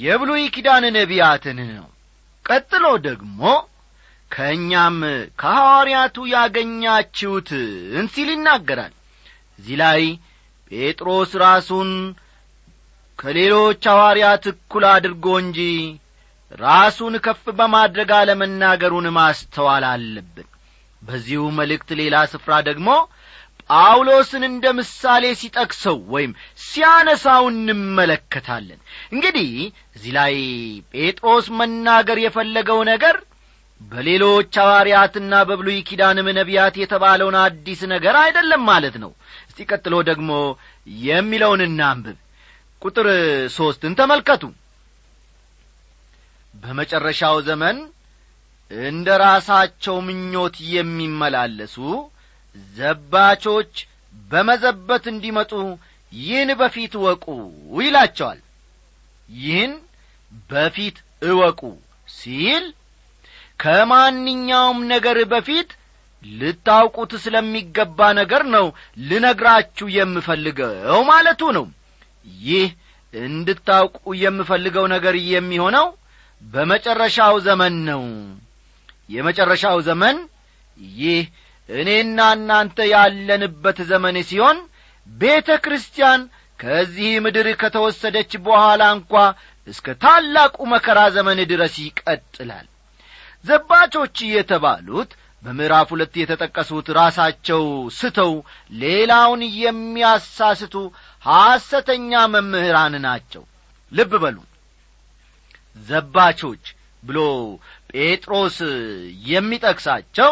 የብሉይ 0.01 0.43
ኪዳን 0.55 0.85
ነቢያትን 0.97 1.59
ነው። 1.71 1.87
ቀጥሎ 2.45 2.85
ደግሞ 3.07 3.41
ከእኛም 4.31 4.97
ከሐዋርያቱ 5.41 6.15
ያገኛችሁትን 6.33 8.05
ሲል 8.13 8.29
ይናገራል። 8.33 8.93
እዚህ 9.59 9.75
ላይ 9.83 10.01
ጴጥሮስ 10.71 11.31
ራሱን 11.43 11.91
ከሌሎች 13.19 13.83
ሐዋርያት 13.91 14.43
እኩል 14.51 14.83
አድርጎ 14.91 15.25
እንጂ 15.43 15.59
ራሱን 16.59 17.15
ከፍ 17.25 17.45
በማድረግ 17.57 18.09
አለመናገሩን 18.17 19.07
ማስተዋል 19.17 19.85
አለብን። 19.89 20.47
በዚሁ 21.01 21.41
መልእክት 21.57 21.89
ሌላ 21.99 22.15
ስፍራ 22.31 22.53
ደግሞ 22.67 22.89
ጳውሎስን 23.69 24.43
እንደ 24.47 24.65
ምሳሌ 24.77 25.23
ሲጠቅሰው 25.39 25.97
ወይም 26.13 26.31
ሲያነሳው 26.65 27.45
እንመለከታለን። 27.51 28.79
እንግዲህ 29.13 29.49
እዚህ 29.95 30.11
ላይ 30.17 30.35
ጴጥሮስ 30.93 31.47
መናገር 31.59 32.19
የፈለገው 32.23 32.79
ነገር 32.91 33.17
በሌሎች 33.81 34.53
ሐዋርያትና 34.61 35.33
በብሉይ 35.49 35.79
ኪዳንም 35.89 36.29
ነቢያት 36.37 36.77
የተባለውን 36.81 37.35
አዲስ 37.41 37.81
ነገር 37.93 38.15
አይደለም 38.21 38.63
ማለት 38.69 38.95
ነው። 39.03 39.11
እስቲ 39.49 39.67
ቀጥሎ 39.69 39.95
ደግሞ 40.09 40.31
የሚለውን 41.03 41.63
እናንብብ 41.67 42.17
ቁጥር 42.81 43.07
ሦስትን 43.55 43.93
ተመልከቱ። 43.99 44.43
በመጨረሻው 46.53 47.37
ዘመን 47.47 47.77
እንደ 48.71 49.07
ራሳቸው 49.21 49.97
ምኞት 50.07 50.55
የሚመላለሱ 50.71 51.75
ዘባቾች 52.75 53.73
በመዘበት 54.31 55.03
እንዲመጡ 55.11 55.51
ይህን 56.13 56.49
በፊት 56.61 56.93
እወቁ 56.99 57.25
ይላቸዋል። 57.79 58.39
ይህን 59.29 59.73
በፊት 60.51 60.97
እወቁ 61.21 61.61
ሲል 62.09 62.65
ከማንኛውም 63.59 64.79
ነገር 64.93 65.17
በፊት 65.31 65.69
ልታውቁት 66.23 67.11
ስለሚገባ 67.23 67.99
ነገር 68.19 68.43
ነው 68.55 68.65
ልነግራችሁ 69.07 69.87
የምፈልገው 69.95 71.01
ማለቱ 71.09 71.41
ነው 71.57 71.65
ይህ 72.43 72.67
እንድታውቁ 73.13 73.97
የምፈልገው 74.21 74.85
ነገር 74.93 75.15
የሚሆነው 75.31 75.87
በመጨረሻው 76.41 77.35
ዘመን 77.47 77.75
ነው። 77.89 78.03
የመጨረሻው 79.09 79.77
ዘመን 79.87 80.17
ይህ 80.97 81.21
እኔና 81.69 82.19
እናንተ 82.37 82.77
ያለንበት 82.91 83.77
ዘመን 83.91 84.17
ሲሆን 84.29 84.57
ቤተ 85.07 85.49
ክርስቲያን 85.65 86.21
ከዚህ 86.59 87.11
ምድር 87.25 87.47
ከተወሰደች 87.61 88.31
በኋላ 88.45 88.83
እንኳ 88.95 89.13
እስከ 89.67 89.95
ታላቁ 90.03 90.57
መከራ 90.73 90.99
ዘመን 91.15 91.39
ድረስ 91.51 91.75
ይቀጥላል። 91.83 92.67
ዘባቾች 93.45 94.17
የተባሉት 94.29 95.11
በምዕራፍ 95.43 95.87
ሁለት 95.93 96.13
የተጠቀሱት 96.19 96.87
ራሳቸው 96.97 97.63
ስተው 97.97 98.31
ሌላውን 98.79 99.41
የሚያሳስቱ 99.59 100.75
ሐሰተኛ 101.25 102.11
መምህራን 102.33 102.95
ናቸው። 103.05 103.43
ልብ 103.91 104.11
በሉ። 104.23 104.37
ዘባቾች 105.87 106.63
ብሎ 107.03 107.19
ጴጥሮስ 107.93 108.57
የሚጠቅሳቸው 109.27 110.31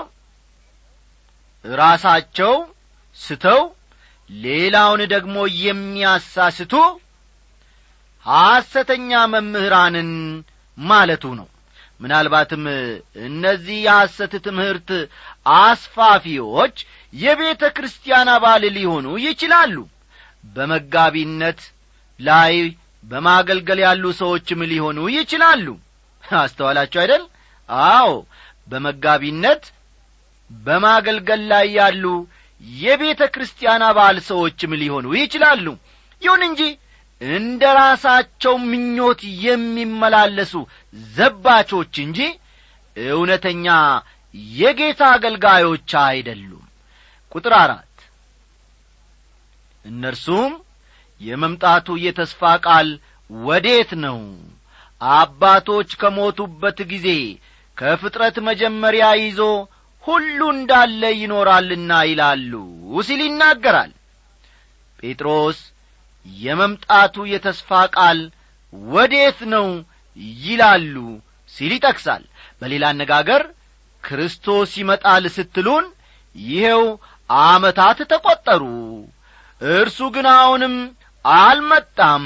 ራሳቸው 1.65 2.53
ስተው 3.19 3.61
ሌላውን 4.29 5.01
ደግሞ 5.13 5.35
የሚያሳስቱ 5.61 6.73
ሐሰተኛ 8.25 9.11
መምህራንን 9.33 10.09
ማለቱ 10.77 11.25
ነው። 11.39 11.47
ምናልባትም 11.99 12.63
እነዚህ 13.27 13.77
የሐሰት 13.83 14.33
ትምህርት 14.47 14.89
አስፋፊዎች 15.59 16.77
የቤተ 17.13 17.63
ክርስቲያን 17.77 18.29
አባል 18.33 18.63
ሊሆኑ 18.77 19.07
ይችላሉ 19.25 19.75
በመጋቢነት 20.45 21.60
ላይ 22.19 22.53
በማገልገል 23.03 23.79
ያሉ 23.86 24.03
ሰዎችም 24.19 24.62
ሊሆኑ 24.71 24.99
ይችላሉ። 25.15 25.67
አስተዋላችሁ 26.23 26.99
አይደል? 27.03 27.23
አዎ 27.89 28.12
በመጋቢነት 28.67 29.63
በማገልገል 30.51 31.41
ላይ 31.51 31.67
ያሉ 31.77 32.05
የቤተ 32.79 33.21
ክርስቲያን 33.34 33.84
አባል 33.88 34.17
ሰዎችም 34.29 34.71
ሊሆኑ 34.81 35.08
ይችላሉ። 35.19 35.65
ይሁን 36.21 36.41
እንጂ 36.47 36.62
እንደ 37.21 37.63
ራሳቸው 37.77 38.53
ምኞት 38.69 39.21
የሚመላለሱ 39.45 40.53
ዘባቾች 41.15 41.93
እንጂ 42.05 42.19
እውነተኛ 42.97 43.67
የጌታ 44.55 45.01
አገልጋዮች 45.15 45.91
አይደሉም። 46.05 46.63
ቁጥር 47.31 47.53
አራት 47.62 47.84
እነርሱም 49.85 50.51
የመምጣቱ 51.21 51.87
የተስፋ 52.05 52.41
ቃል 52.65 52.87
ወዴት 53.29 53.91
ነው? 54.05 54.19
አባቶች 55.01 55.89
ከሞቱበት 56.01 56.77
ጊዜ 56.91 57.07
ከፍጥረት 57.77 58.35
መጀመሪያ 58.47 59.05
ይዞ 59.19 59.39
ሁሉ 60.05 60.39
እንዳለ 60.55 61.01
ይኖራልና 61.21 61.91
ይላሉ 62.09 62.51
ሲል 63.07 63.21
ይናገራል። 63.25 63.91
ጴጥሮስ 64.99 65.57
የመምጣቱ 66.25 67.25
የተስፋ 67.31 67.69
ቃል 67.95 68.19
ወዴት 68.89 69.39
ነው 69.53 69.67
ይላሉ 70.43 70.95
ሲል 71.55 71.71
ይጠቅሳል። 71.77 72.23
በሌላ 72.61 72.85
አነጋገር 72.93 73.43
ክርስቶስ 74.03 74.71
ይመጣል 74.81 75.23
ስትሉን 75.35 75.85
ይሄው 76.35 76.83
አመታት 77.29 77.99
ተቈጠሩ 78.11 78.63
እርሱ 79.61 79.99
ግን 80.15 80.27
አሁንም 80.33 80.75
አልመጣም። 81.25 82.25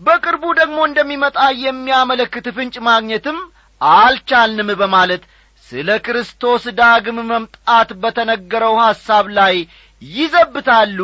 በቅርቡ 0.00 0.44
ደግሞ 0.58 0.78
እንደሚመጣ 0.86 1.36
የሚያመለክት 1.62 2.46
ፍንጭ 2.56 2.76
ማግኘትም 2.88 3.38
አልቻልንም 3.80 4.70
በማለት 4.80 5.22
ስለ 5.68 5.88
ክርስቶስ 6.06 6.64
ዳግም 6.78 7.18
መምጣት 7.30 7.90
በተነገረው 8.02 8.74
ሐሳብ 8.82 9.26
ላይ 9.38 9.56
ይዘብታሉ 10.02 10.98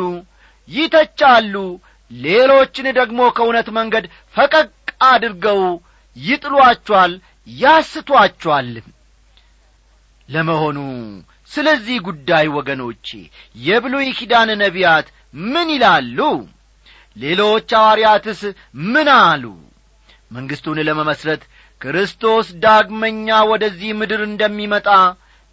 ይተቻሉ። 0.69 1.55
ሌሎችን 2.11 2.87
ደግሞ 2.99 3.19
ከእውነት 3.37 3.67
መንገድ 3.77 4.05
ፈቀቅ 4.35 4.69
አድርገው 5.07 5.61
ይጥሏቸዋል 6.17 7.13
ያስቷቸዋልም 7.57 8.87
ለመሆኑ 10.29 10.77
ስለዚህ 11.53 11.97
ጉዳይ 12.07 12.45
ወገኖቼ 12.57 13.07
የብሉይ 13.65 14.07
ኪዳን 14.19 14.49
ነቢያት 14.61 15.07
ምን 15.47 15.67
ይላሉ? 15.75 16.19
ሌሎች 17.15 17.69
ሐዋርያትስ 17.77 18.41
ምን 18.91 19.09
አሉ? 19.19 19.43
መንግሥቱን 20.31 20.77
ለመመስረት 20.87 21.41
ክርስቶስ 21.81 22.47
ዳግመኛ 22.63 23.27
ወደዚህ 23.51 23.91
ምድር 23.99 24.21
እንደሚመጣ 24.29 24.87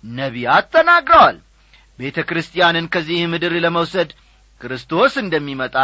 ነቢያት 0.04 0.66
ተናግረዋል። 0.74 1.38
ቤተ 1.98 2.18
ክርስቲያንን 2.28 2.86
ከዚህ 2.92 3.20
ምድር 3.32 3.54
ለመውሰድ 3.64 4.10
ክርስቶስ 4.60 5.12
እንደሚመጣ 5.22 5.76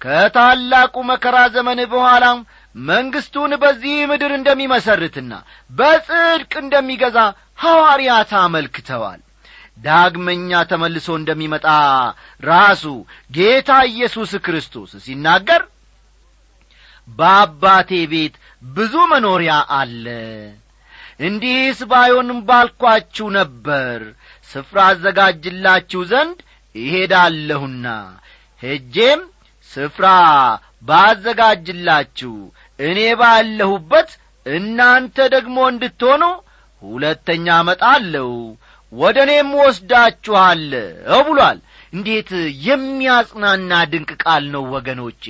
ከታላቁ 0.00 0.94
መከራ 1.10 1.36
ዘመን 1.54 1.80
በኋላም 1.92 2.38
መንግሥቱን 2.74 3.52
በዚህ 3.62 3.96
ምድር 4.10 4.32
እንደሚመሰርትና 4.36 5.32
በጽድቅ 5.70 6.52
እንደሚገዛ 6.62 7.18
ሐዋርያት 7.58 8.32
አመልክተዋል 8.42 9.20
ዳግመኛ 9.78 10.60
ተመልሶ 10.70 11.08
እንደሚመጣ 11.18 11.66
ራሱ 12.42 12.84
ጌታ 13.30 13.70
ኢየሱስ 13.90 14.32
ክርስቶስ 14.46 14.92
ሲናገር 15.04 15.62
በአባቴ 17.08 17.90
ቤት 18.12 18.34
ብዙ 18.72 18.94
መኖሪያ 19.12 19.52
አለ። 19.78 20.06
እንዲህስ 21.20 21.78
ባይሆንም 21.90 22.40
ባልኳችሁ 22.48 23.26
ነበር 23.38 24.00
ስፍራ 24.50 24.78
አዘጋጅላችሁ 24.90 26.02
ዘንድ 26.12 26.38
እሄዳለሁና 26.74 27.86
ሄጄም 28.62 29.20
ስፍራ 29.70 30.06
ባዘጋጅላችሁ 30.88 32.34
እኔ 32.78 32.98
ባለሁበት 33.20 34.10
እናንተ 34.46 35.16
ደግሞ 35.34 35.56
እንድትሆኑ 35.72 36.22
ሁለተኛ 36.82 37.46
እመጣለሁ 37.62 38.28
ወደ 38.92 39.16
እኔም 39.26 39.50
ወስዳችኋለሁ 39.60 41.18
ብሏል። 41.28 41.58
እንዴት 41.92 42.30
የሚያጽናና 42.66 43.72
ድንቅ 43.92 44.10
ቃል 44.22 44.44
ነው 44.54 44.62
ወገኖቼ! 44.74 45.24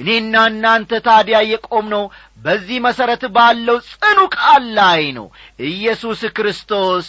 እኔና 0.00 0.34
እናንተ 0.50 1.00
ታዲያ 1.06 1.38
የቆምነው 1.50 2.04
በዚህ 2.44 2.78
መሠረት 2.86 3.24
ባለው 3.36 3.78
ጽኑ 3.90 4.18
ቃል 4.36 4.64
ላይ 4.78 5.02
ነው። 5.18 5.26
ኢየሱስ 5.70 6.22
ክርስቶስ 6.36 7.08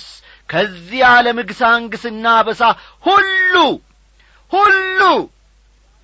ከዚህ 0.49 1.01
ዓለም 1.11 1.37
ግሳንግስና 1.49 2.25
በሳ 2.47 2.61
ሁሉ 3.05 3.53
ሁሉ 4.51 4.99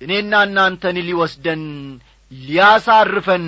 እኔና 0.00 0.32
እናንተን 0.46 0.96
ሊወስደን 1.08 1.64
ሊያሳርፈን 2.32 3.46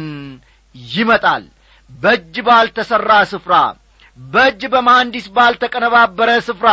ይመጣል። 0.93 1.45
በእጅ 1.91 2.35
ባልተሠራ 2.47 3.13
ስፍራ 3.31 3.55
በእጅ 4.21 4.63
በመሐንዲስ 4.73 5.27
ባልተቀነባበረ 5.37 6.31
ስፍራ 6.47 6.69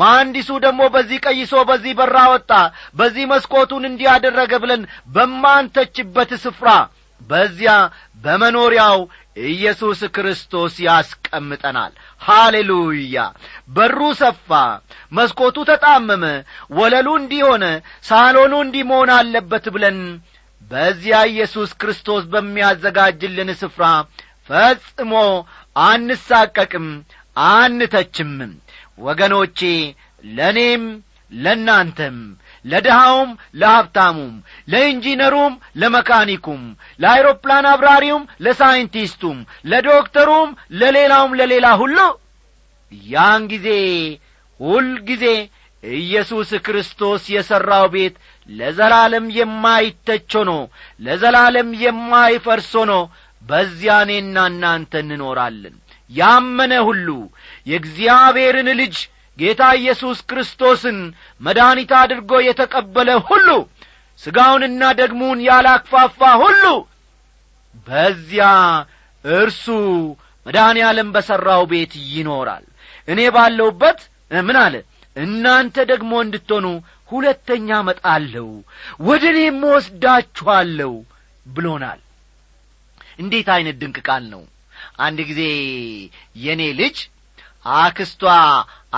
መሐንዲሱ 0.00 0.50
ደግሞ 0.64 0.80
በዚህ 0.94 1.18
ቀይሶ 1.26 1.54
በዚህ 1.70 1.92
በራ 1.98 2.18
ወጣ 2.32 2.52
በዚህ 2.98 3.24
መስኮቱን 3.32 3.88
እንዲያደረገ 3.88 4.52
ብለን 4.62 4.82
በማንተችበት 5.14 6.32
ስፍራ 6.44 6.70
በዚያ 7.20 7.72
በመኖሪያው 8.24 8.98
ኢየሱስ 9.48 10.00
ክርስቶስ 10.14 10.74
ያስቀምጠናል። 10.84 11.92
ሃሌሉያ! 12.22 13.16
በሩ 13.68 14.00
ሰፋ 14.20 14.48
መስኮቱ 15.12 15.56
ተጣመመ 15.70 16.24
ወለሉ 16.78 17.08
እንዲሆነ 17.20 17.64
ሳሎኑ 18.04 18.54
እንዲህ 18.64 18.84
መሆን 18.90 19.10
አለበት 19.18 19.66
ብለን 19.74 19.98
በዚያ 20.70 21.18
ኢየሱስ 21.32 21.70
ክርስቶስ 21.80 22.24
በሚያዘጋጅልን 22.32 23.50
ስፍራ 23.60 23.84
ፈጽሞ 24.50 25.12
አንሳቀቅም 25.82 26.86
አንተችምም 27.36 28.52
ወገኖቼ 28.98 29.60
ለእኔም 30.30 30.84
ለእናንተም 31.32 32.16
ለድሃውም 32.64 33.30
ለሀብታሙም 33.54 34.32
ለኢንጂነሩም 34.68 35.52
ለመካኒኩም 35.76 36.62
ለአይሮፕላን 37.00 37.66
አብራሪውም 37.72 38.24
ለሳይንቲስቱም 38.44 39.38
ለዶክተሩም 39.64 40.50
ለሌላውም 40.80 41.36
ለሌላ 41.40 41.68
ሁሉ 41.82 41.98
ያን 43.08 43.42
ጊዜ 43.52 43.68
ሁልጊዜ 44.60 45.24
ኢየሱስ 45.82 46.50
ክርስቶስ 46.66 47.22
የሠራው 47.34 47.86
ቤት 47.92 48.14
ለዘላለም 48.48 49.26
የማይተች 49.36 50.32
ሆኖ 50.38 50.52
ለዘላለም 51.00 51.68
የማይፈርስ 51.82 52.70
ሆኖ 52.80 52.92
በዚያ 53.48 53.92
እኔና 54.04 54.36
እናንተ 54.50 54.92
እንኖራለን። 55.04 55.76
ያመነ 56.10 56.72
ሁሉ 56.88 57.08
የእግዚአብሔርን 57.70 58.68
ልጅ 58.80 58.96
ጌታ 59.38 59.62
ኢየሱስ 59.80 60.18
ክርስቶስን 60.30 60.98
መድኃኒት 61.40 61.90
አድርጎ 62.00 62.30
የተቀበለ 62.46 63.10
ሁሉ 63.28 63.48
ሥጋውንና 64.20 64.82
ደግሙን 65.00 65.38
ያላክፋፋ 65.48 66.20
ሁሉ 66.42 66.64
በዚያ 67.86 68.46
እርሱ 69.24 69.66
መድኃኔ 70.46 70.78
ዓለም 70.88 71.08
በሠራው 71.14 71.62
ቤት 71.72 71.92
ይኖራል። 72.12 72.64
እኔ 73.08 73.20
ባለሁበት 73.34 74.00
ምን 74.40 74.56
አለ? 74.62 74.74
እናንተ 75.16 75.76
ደግሞ 75.90 76.12
እንድትሆኑ 76.24 76.66
ሁለተኛ 77.10 77.68
መጣለሁ 77.88 78.46
ወደ 79.00 79.24
እኔም 79.32 79.60
ወስዳችኋለሁ 79.70 80.92
ብሎናል 81.46 82.00
እንዴት 83.18 83.48
ዐይነት 83.54 83.76
ድንቅ 83.82 83.98
ቃል 84.08 84.24
ነው? 84.32 84.42
አንድ 84.98 85.18
ጊዜ 85.28 85.42
የእኔ 86.42 86.62
ልጅ 86.80 86.96
አክስቷ 87.78 88.22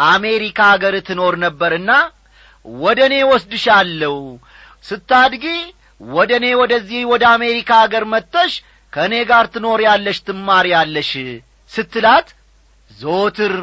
አሜሪካ 0.09 0.59
አገር 0.75 0.95
ትኖር 1.09 1.35
ነበርና 1.45 1.91
ወደ 2.67 2.99
እኔ 3.09 3.15
ወስድሻለሁ። 3.31 4.17
ስታድጊ 4.85 5.45
ወደ 6.01 6.31
እኔ 6.41 6.47
ወደዚህ 6.61 7.01
ወደ 7.13 7.25
አሜሪካ 7.37 7.71
አገር 7.85 8.05
መጥተሽ 8.13 8.53
ከእኔ 8.93 9.15
ጋር 9.31 9.45
ትኖር 9.55 9.81
ያለሽ 9.89 10.19
ትማር 10.27 10.67
ያለሽ 10.75 11.11
ስትላት 11.73 12.29
ዞትር 12.91 13.55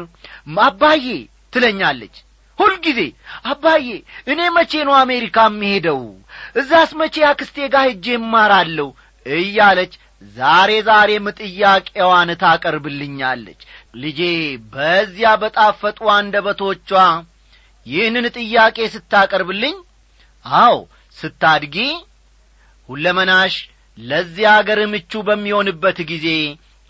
አባዬ 0.66 1.06
ትለኛለች። 1.52 2.14
ሁልጊዜ 2.58 3.00
አባዬ 3.50 3.86
እኔ 4.32 4.40
መቼ 4.56 4.72
ነው 4.88 4.94
አሜሪካ 5.02 5.38
የምሄደው? 5.48 6.00
እዛስ 6.60 6.90
መቼ 7.00 7.16
አክስቴ 7.30 7.56
ጋር 7.74 7.84
ሄጄ 7.90 8.06
እማራለሁ? 8.20 8.88
እያለች 9.26 9.92
ዛሬ 10.22 10.70
ዛሬም 10.86 11.26
ጥያቄዋን 11.38 12.30
ታቀርብልኛለች። 12.42 13.60
ልጄ 13.96 14.20
በዚያ 14.72 15.30
በጣፈጡ 15.42 15.98
አንደበቶቿ 16.16 16.90
ይህንን 17.86 18.26
ጥያቄ 18.38 18.78
ስታቀርብልኝ? 18.94 19.76
አዎ 20.44 20.74
ስታድጊ። 21.16 21.76
ሁለመናሽ 22.88 23.54
ለዚያ 23.98 24.50
አገር 24.58 24.80
ምቹ 24.92 25.12
በሚሆንበት 25.28 25.98
ጊዜ 26.10 26.26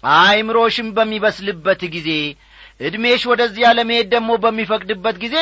አይምሮሽም 0.04 0.88
በሚበስልበት 0.96 1.80
ጊዜ 1.94 2.10
ዕድሜሽ 2.80 3.22
ወደዚያ 3.30 3.68
ለመሄድ 3.76 4.08
ደግሞ 4.12 4.30
በሚፈቅድበት 4.42 5.16
ጊዜ 5.22 5.36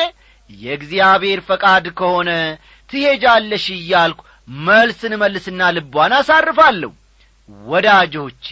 የእግዚአብሔር 0.49 1.39
ፈቃድ 1.49 1.85
ከሆነ 1.99 2.29
ትሄጃለሽ 2.89 3.65
እያልኩ 3.75 4.19
መልስን 4.67 5.13
መልስና 5.21 5.61
ልቧን 5.75 6.13
አሳርፋለሁ 6.19 6.91
ወዳጆቼ 7.67 8.47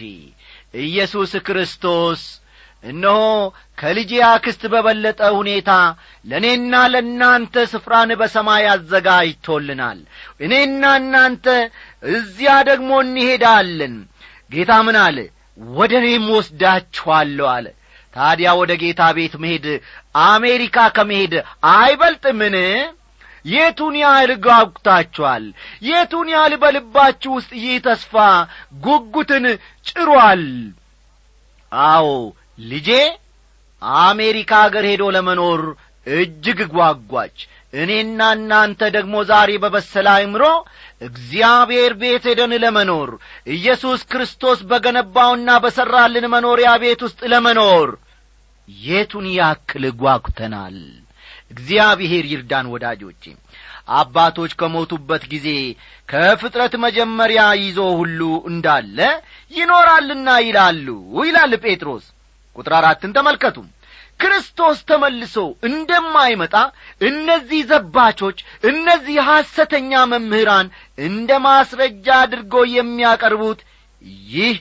ኢየሱስ 0.82 1.32
ክርስቶስ 1.46 2.22
እነሆ 2.84 3.20
ከልጄ 3.78 4.10
አክስት 4.26 4.62
በበለጠ 4.72 5.20
ሁኔታ 5.38 5.70
ለእኔና 6.24 6.74
ለእናንተ 6.92 7.64
ስፍራን 7.72 8.10
በሰማይ 8.20 8.64
አዘጋጅቶልናል። 8.72 9.98
እኔና 10.40 10.82
እናንተ 11.00 11.46
እዚያ 12.12 12.52
ደግሞ 12.68 12.90
እንሄዳለን። 13.04 13.94
ጌታ 14.52 14.72
ምን 14.86 14.98
አለ? 15.04 15.18
ወደ 15.76 15.92
እኔም 16.02 16.26
ወስዳችኋለሁ 16.36 17.46
አለ። 17.54 17.66
ታዲያ 18.14 18.48
ወደ 18.60 18.72
ጌታ 18.82 19.02
ቤት 19.16 19.34
መሄድ 19.42 19.66
አሜሪካ 20.28 20.76
ከመሄድ 20.96 21.34
አይበልጥምን 21.74 22.56
የቱን 23.46 23.94
ያህል 24.02 24.30
ጓጉታችኋል 24.44 25.44
የቱን 25.88 26.28
ያህል 26.34 26.54
በልባችሁ 26.62 27.32
ውስጥ 27.38 27.52
ይህ 27.62 27.76
ተስፋ 27.86 28.14
ጉጉትን 28.84 29.44
ጭሯል? 29.86 30.44
አዎ 31.72 32.08
ልጄ 32.70 32.88
አሜሪካ 34.02 34.50
አገር 34.66 34.84
ሄዶ 34.90 35.04
ለመኖር 35.16 35.62
እጅግ 36.06 36.60
ጓጓች። 36.74 37.36
እኔና 37.74 38.20
እናንተ 38.36 38.80
ደግሞ 38.94 39.14
ዛሬ 39.30 39.50
በበሰለ 39.62 40.06
አይምሮ 40.16 40.44
እግዚአብሔር 41.08 41.92
ቤት 42.02 42.24
ሄደን 42.30 42.52
ለመኖር 42.62 43.10
ኢየሱስ 43.54 44.00
ክርስቶስ 44.12 44.60
በገነባውና 44.70 45.58
በሠራልን 45.64 46.26
መኖሪያ 46.34 46.70
ቤት 46.84 47.00
ውስጥ 47.06 47.20
ለመኖር 47.32 47.90
የቱን 48.68 49.26
ያክል 49.34 49.84
ጓጉተናል 50.00 50.78
እግዚአብሔር 51.50 52.24
ይርዳን 52.30 52.66
ወዳጆቼ። 52.72 53.24
አባቶች 53.96 54.52
ከሞቱበት 54.60 55.24
ጊዜ 55.32 55.48
ከፍጥረት 56.08 56.74
መጀመሪያ 56.84 57.42
ይዞ 57.60 57.78
ሁሉ 58.00 58.20
እንዳለ 58.50 58.98
ይኖራልና 59.52 60.28
ይላሉ 60.46 60.86
ይላል 61.20 61.52
ጴጥሮስ። 61.64 62.04
ቁጥር 62.56 62.74
አራትን 62.78 63.14
ተመልከቱ። 63.16 63.56
ክርስቶስ 64.20 64.78
ተመልሶ 64.88 65.34
እንደማይመጣ 65.68 66.54
እነዚህ 67.00 67.60
ዘባቾች 67.70 68.38
እነዚህ 68.70 69.16
ሐሰተኛ 69.28 69.92
መምህራን 70.12 70.68
እንደ 70.98 71.30
ማስረጃ 71.46 72.06
አድርጎ 72.22 72.54
የሚያቀርቡት 72.76 73.60
ይህ 74.30 74.56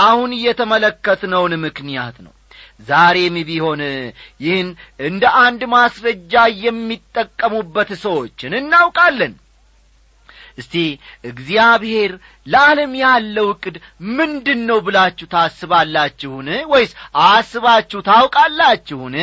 አሁን 0.00 0.30
የተመለከትነውን 0.44 1.54
ምክንያት 1.64 2.16
ነው 2.24 2.32
ዛሬም 2.80 3.36
ቢሆን 3.48 3.80
ይህን 4.40 4.68
እንደ 5.00 5.24
አንድ 5.42 5.62
ማስረጃ 5.72 6.34
የሚጠቀሙበት 6.64 7.90
ሰዎችን 8.02 8.54
እናውቃለን። 8.60 9.34
እስቲ 10.58 10.74
እግዚአብሔር 11.30 12.12
ለዓለም 12.46 12.92
ያለው 13.02 13.46
ዕቅድ 13.54 13.76
ምንድን 14.16 14.60
ነው 14.68 14.78
ብላችሁ 14.86 15.26
ታስባላችሁን? 15.34 16.48
ወይስ 16.72 16.92
አስባችሁ 17.26 18.00
ታውቃላችሁን? 18.08 19.16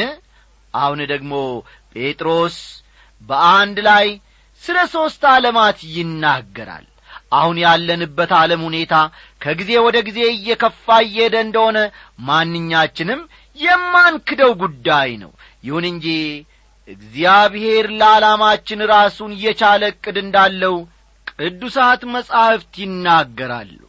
አሁን 0.74 1.00
ደግሞ 1.12 1.34
ጴጥሮስ 1.96 2.58
በአንድ 3.22 3.78
ላይ 3.90 4.08
ስለ 4.64 4.78
ሦስት 4.94 5.22
ዓለማት 5.32 5.80
ይናገራል። 5.96 6.86
አሁን 7.34 7.58
ያለንበት 7.64 8.32
ዓለም 8.40 8.62
ሁኔታ 8.68 8.96
ከጊዜ 9.42 9.72
ወደ 9.86 9.98
ጊዜ 10.08 10.20
እየከፋ 10.34 10.88
እየሄደ 11.06 11.36
እንደሆነ 11.46 11.78
ማንኛችንም 12.28 13.22
የማንክደው 13.58 14.52
ጉዳይ 14.62 15.10
ነው። 15.24 15.32
ይሁን 15.64 15.86
እንጂ 15.92 16.08
እግዚአብሔር 16.88 17.86
ለዓላማችን 18.00 18.80
ራሱን 18.92 19.32
የቻለ 19.44 19.84
ዕቅድ 19.92 20.18
እንዳለው 20.24 20.76
ቅዱሳት 21.34 22.02
መጻሕፍት 22.14 22.74
ይናገራሉ። 22.84 23.80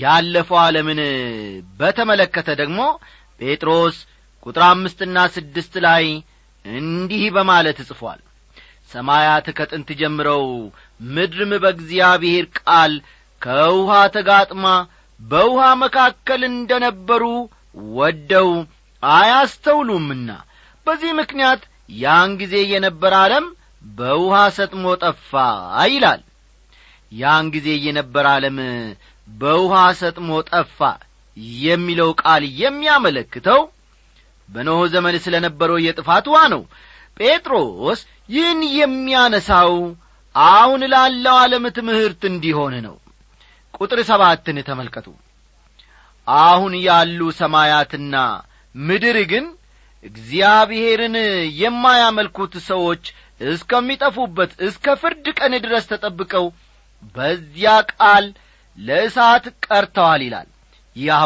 ያለፈው 0.00 0.58
ዓለምን 0.64 1.00
በተመለከተ 1.80 2.48
ደግሞ 2.60 2.80
ጴጥሮስ 3.40 3.96
ቁጥር 4.46 4.62
አምስትና 4.68 5.16
ስድስት 5.36 5.74
ላይ 5.86 6.04
እንዲህ 6.64 7.24
በማለት 7.36 7.78
ጽፏል። 7.88 8.20
ሰማያት 8.90 9.46
ከጥንት 9.58 9.88
ጀምረው 10.00 10.44
ምድርም 11.10 11.52
በእግዚአብሔር 11.62 12.46
ቃል 12.60 12.94
ከውሃ 13.42 13.92
ተጋጥማ 14.16 14.64
በውሃ 15.20 15.64
መካከል 15.82 16.40
እንደ 16.48 16.72
ነበሩ 16.84 17.22
ወደው 17.96 18.50
አያስተውሉምና። 19.02 20.28
በዚህ 20.86 21.10
ምክንያት 21.20 21.62
ያን 21.98 22.30
ጊዜ 22.40 22.54
የነበረ 22.72 23.14
ዓለም 23.24 23.46
በውሃ 23.84 24.36
ሰጥሞ 24.58 24.84
ጠፋ 25.02 25.32
ይላል። 25.92 26.20
ያን 27.12 27.46
ጊዜ 27.54 27.68
የነበረ 27.86 28.26
ዓለም 28.36 28.58
በውሃ 29.28 29.74
ሰጥሞ 30.00 30.30
ጠፋ 30.50 30.78
የሚለው 31.60 32.10
ቃል 32.22 32.42
የሚያመለክተው 32.62 33.60
በኖህ 34.48 34.80
ዘመን 34.94 35.14
ስለ 35.24 35.34
ነበረው 35.44 35.78
የጥፋት 35.84 36.26
ውሃ 36.32 36.40
ነው። 36.54 36.62
ጴጥሮስ 37.20 38.00
ይህን 38.28 38.60
የሚያነሳው 38.78 39.72
አሁን 40.34 40.82
ላለው 40.92 41.36
ዓለም 41.42 41.64
ትምህርት 41.78 42.22
እንዲሆን 42.30 42.74
ነው። 42.86 42.96
ቁጥር 43.74 43.98
ሰባትን 44.10 44.58
ተመልከቱ። 44.68 45.06
አሁን 46.26 46.72
ያሉ 46.86 47.20
ሰማያትና 47.38 48.16
ምድር 48.74 49.16
ግን 49.32 49.46
እግዚአብሔርን 50.04 51.16
የማያመልኩት 51.60 52.54
ሰዎች 52.68 53.02
እስከሚጠፉበት 53.46 54.50
እስከ 54.66 54.94
ፍርድ 55.00 55.26
ቀን 55.38 55.52
ድረስ 55.64 55.84
ተጠብቀው 55.90 56.46
በዚያ 57.14 57.70
ቃል 57.92 58.26
ለእሳት 58.78 59.44
ቀርተዋል 59.66 60.22
ይላል። 60.26 60.48
ይህ 60.96 61.22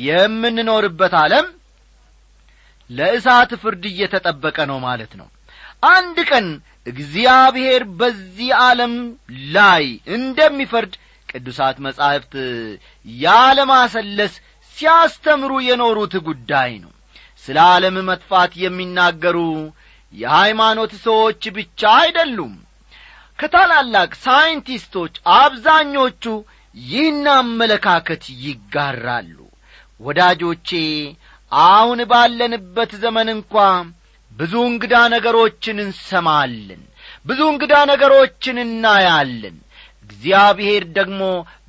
የምንኖርበት 0.00 1.14
ዓለም 1.20 1.46
ለእሳት 2.90 3.50
ፍርድ 3.62 3.84
እየተጠበቀ 3.90 4.58
ነው 4.70 4.78
ማለት 4.86 5.12
ነው። 5.20 5.28
አንድ 5.90 6.16
ቀን 6.30 6.46
እግዚአብሔር 6.86 7.82
በዚህ 8.00 8.50
ዓለም 8.62 8.94
ላይ 9.54 9.84
እንደሚፈርድ 10.16 10.92
ቅዱሳት 11.28 11.76
መጻሕፍት 11.86 12.32
ያለማሰለስ 13.18 14.34
ሲያስተምሩ 14.80 15.52
የኖሩት 15.64 16.14
ጉዳይ 16.26 16.72
ነው። 16.84 16.92
ስለ 17.44 17.58
ዓለም 17.72 17.96
መጥፋት 18.08 18.52
የሚናገሩ 18.62 19.38
የሃይማኖት 20.12 20.92
ሰዎች 21.04 21.42
ብቻ 21.56 21.90
አይደሉም። 22.00 22.54
ከታላላቅ 23.38 24.10
ሳይንቲስቶች 24.24 25.14
አብዛኞቹ 25.36 26.24
ይህን 26.74 27.24
አመለካከት 27.36 28.24
ይጋራሉ። 28.42 29.36
ወዳጆቼ 30.00 30.70
አሁን 31.52 32.00
ባለንበት 32.10 32.92
ዘመን 33.02 33.28
እንኳ 33.34 33.54
ብዙ 34.32 34.54
እንግዳ 34.68 34.94
ነገሮችን 35.14 35.78
እንሰማለን 35.84 36.82
ብዙ 37.26 37.40
እንግዳ 37.52 37.74
ነገሮችን 37.90 38.58
እናያለን። 38.64 39.56
እግዚአብሔር 40.04 40.84
ደግሞ 40.96 41.22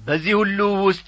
በዚህ 0.08 0.34
ሁሉ 0.40 0.60
ውስጥ 0.86 1.08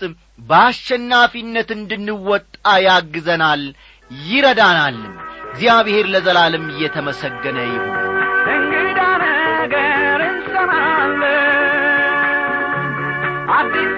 በአሸናፊነት 0.49 1.69
እንድንወጣ 1.75 2.53
ያግዘናል 2.85 3.63
ይረዳናልም 4.11 5.13
እግዚአብሔር 5.47 6.05
ለዘላለም 6.13 6.65
እየተመሰገነ 6.73 7.57
ይሁን። 7.67 7.91
እንግዳ 8.53 8.99
ነገር 9.21 10.21
እንሰማለን። 10.27 11.49
አዲስ 13.55 13.93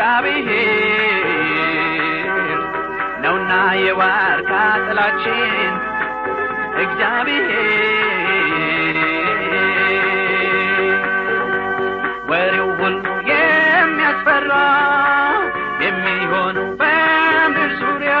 እግዚአብሔር 0.00 1.24
ነውና 3.22 3.52
የዋርካ 3.78 4.50
ጥላችን 4.84 5.72
እግዚአብሔር። 6.82 7.48
ወሬው 12.30 12.70
ሁሉ 12.80 13.02
የሚያስፈራ 13.30 14.52
የሚሆኑ 15.84 16.56
በምድር 16.80 17.72
ዙሪያ 17.80 18.14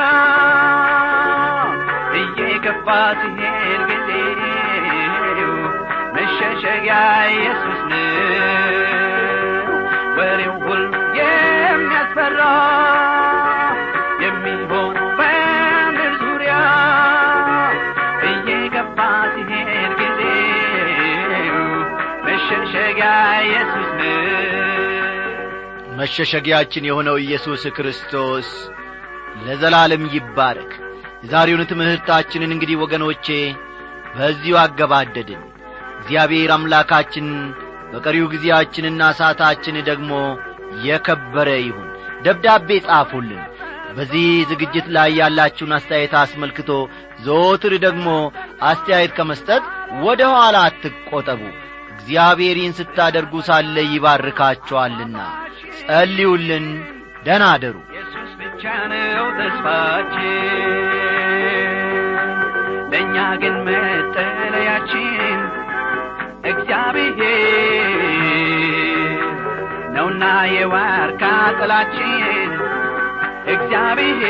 እየከፋ 2.20 2.88
ሲሄድ 3.20 3.82
ጊዜው 4.08 5.54
መሸሸጊያ 6.16 6.98
ኢየሱስ 7.34 7.80
ነው። 7.90 8.04
ወሬው 10.18 10.56
ሁሉ 10.66 10.87
መሸሸጊያችን 25.98 26.86
የሆነው 26.88 27.16
ኢየሱስ 27.22 27.62
ክርስቶስ 27.76 28.48
ለዘላለም 29.44 30.04
ይባረክ። 30.14 30.72
የዛሬውን 31.22 31.68
ትምህርታችንን 31.70 32.54
እንግዲህ 32.54 32.76
ወገኖቼ 32.82 33.26
በዚሁ 34.14 34.56
አገባደድን። 34.62 35.42
እግዚአብሔር 36.00 36.50
አምላካችን 36.56 37.26
በቀሪው 37.92 38.26
ጊዜያችንና 38.32 39.02
ሰዓታችን 39.18 39.76
ደግሞ 39.88 40.12
የከበረ 40.86 41.48
ይሁን። 41.60 41.88
ደብዳቤ 42.24 42.68
ጻፉልን። 42.86 43.44
በዚህ 43.96 44.26
ዝግጅት 44.50 44.86
ላይ 44.96 45.10
ያላችሁን 45.18 45.74
አስተያየት 45.76 46.14
አስመልክቶ 46.20 46.70
ዘወትር 47.24 47.74
ደግሞ 47.86 48.08
አስተያየት 48.68 49.12
ከመስጠት 49.18 49.64
ወደ 50.04 50.22
ኋላ 50.34 50.56
አትቆጠቡ 50.66 51.40
እግዚአብሔር 51.98 52.56
ይህን 52.60 52.74
ስታደርጉ 52.78 53.34
ሳለ 53.48 53.76
ይባርካችኋልና 53.88 55.18
ጸልዩልን 55.80 56.66
ደና 57.26 57.44
አደሩ። 57.54 57.76
ኢየሱስ 57.90 58.30
ብቻ 58.40 58.62
ነው 58.92 59.24
ተስፋችን። 59.38 60.74
ለእኛ 62.92 63.16
ግን 63.42 63.56
መጠለያችን 63.66 65.40
እግዚአብሔር 66.44 67.18
ነውና 69.94 70.24
የዋርካ 70.54 71.22
ጥላችን 71.58 72.50
እግዚአብሔር። 73.48 74.24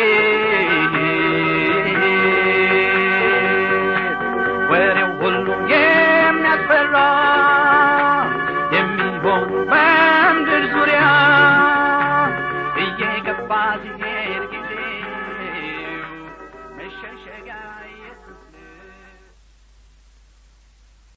ወሬው 4.70 5.10
ሁሉ 5.20 5.46
የሚያስፈራ 5.72 5.97